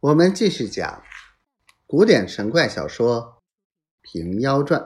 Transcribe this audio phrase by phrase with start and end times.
[0.00, 1.02] 我们继续讲
[1.84, 3.42] 古典神怪小说
[4.12, 4.80] 《平妖传》。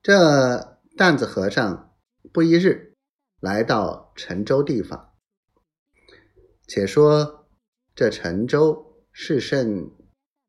[0.00, 1.94] 这担子和尚
[2.32, 2.96] 不一日
[3.38, 5.12] 来到陈州地方，
[6.66, 7.46] 且说
[7.94, 9.90] 这陈州是甚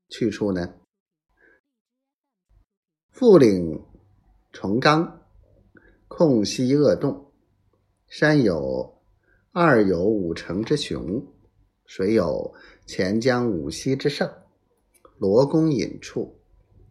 [0.08, 0.76] 去处呢？
[3.12, 3.86] 富岭
[4.54, 5.22] 崇冈，
[6.08, 7.34] 空隙恶洞，
[8.08, 9.04] 山有
[9.52, 11.28] 二有五成之雄，
[11.86, 12.54] 水有
[12.86, 14.32] 钱江五溪之胜，
[15.18, 16.40] 罗公隐处，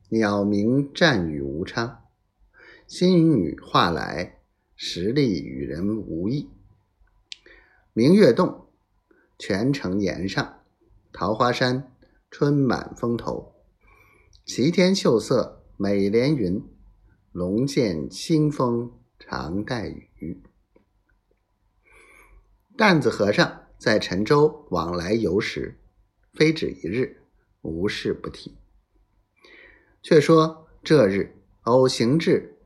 [0.09, 2.05] 鸟鸣战语无昌，
[2.87, 4.41] 星女化来，
[4.77, 6.51] 实力与人无异。
[7.93, 8.67] 明月洞，
[9.39, 10.61] 泉城岩上，
[11.13, 11.93] 桃花山，
[12.31, 13.55] 春满风头，
[14.45, 15.59] 齐天秀色。
[15.79, 16.63] 美连云，
[17.33, 20.41] 龙见清风常带雨。
[22.77, 25.77] 担子和尚在陈州往来游时，
[26.33, 27.21] 非止一日，
[27.63, 28.57] 无事不提。
[30.01, 32.57] 却说这日偶行至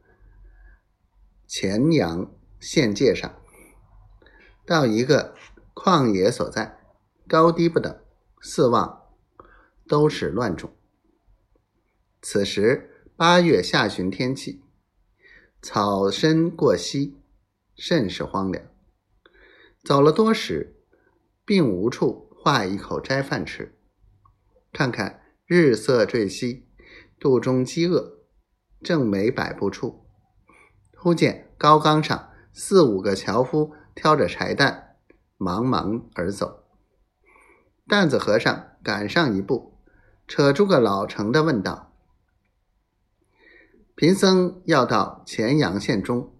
[1.46, 3.40] 前阳县界上，
[4.66, 5.34] 到一个
[5.72, 6.78] 旷野所在，
[7.26, 7.98] 高低不等，
[8.42, 9.06] 四望
[9.88, 10.76] 都是乱种。
[12.20, 12.92] 此时。
[13.18, 14.62] 八月下旬天气，
[15.62, 17.16] 草深过膝，
[17.74, 18.62] 甚是荒凉。
[19.82, 20.75] 走了多时，
[21.46, 23.78] 并无处化一口斋饭吃。
[24.72, 26.68] 看看日色坠西，
[27.18, 28.18] 肚中饥饿，
[28.82, 30.04] 正没百步处，
[30.98, 34.96] 忽见高岗上四五个樵夫挑着柴担，
[35.38, 36.64] 忙忙而走。
[37.86, 39.78] 担子和尚赶上一步，
[40.26, 41.94] 扯住个老成的问道。
[43.94, 46.34] 贫僧要到乾阳县中，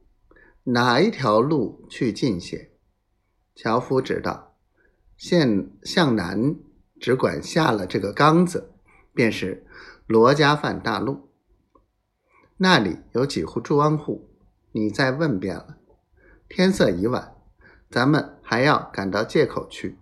[0.64, 2.72] 哪一条路去近些？
[3.54, 4.45] 樵夫指道
[5.16, 6.56] ：“现向南，
[7.00, 8.72] 只管下了这个缸子，
[9.14, 9.66] 便是
[10.06, 11.30] 罗家饭大路。
[12.58, 14.30] 那里有几户庄户，
[14.72, 15.78] 你再问遍了。
[16.48, 17.34] 天色已晚，
[17.90, 19.98] 咱们还要赶到界口去，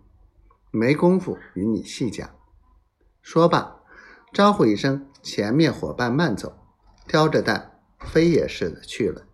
[0.71, 2.29] 没工夫与你细讲。”
[3.23, 3.81] 说罢，
[4.33, 6.59] 招呼一声，前面伙伴慢走。
[7.07, 9.27] 挑着担，飞也似的去了。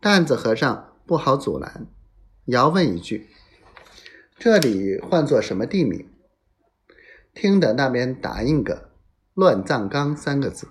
[0.00, 1.86] 担子和尚不好阻拦，
[2.46, 3.28] 遥问一句
[4.44, 6.04] ：“这里唤作什么地名？”
[7.32, 8.90] 听得那边答应个
[9.34, 10.66] “乱葬岗”三个字。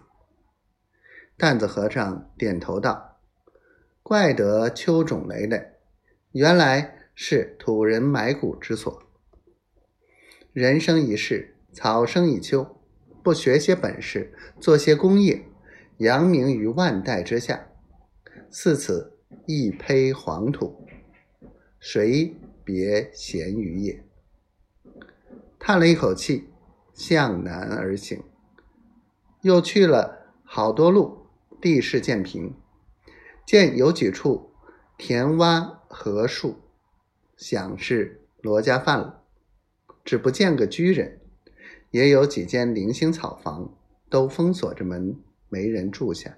[1.37, 3.21] 担子和尚点头道
[4.03, 5.71] ：“怪得秋种累累，
[6.33, 9.03] 原来是土人埋骨之所。
[10.51, 12.77] 人生一世，草生一秋，
[13.23, 15.45] 不学些本事，做些功业。”
[15.99, 17.69] 扬名于万代之下，
[18.49, 20.85] 似此一胚黄土，
[21.79, 22.35] 谁
[22.71, 24.01] 别闲于也？
[25.59, 26.47] 叹了一口气，
[26.93, 28.23] 向南而行，
[29.41, 31.25] 又去了好多路，
[31.59, 32.55] 地势渐平，
[33.45, 34.53] 见有几处
[34.97, 36.61] 田洼河树，
[37.35, 39.23] 想是罗家饭了，
[40.05, 41.19] 只不见个居人，
[41.89, 43.77] 也有几间零星草房，
[44.09, 45.19] 都封锁着门。
[45.49, 46.37] 没人住下，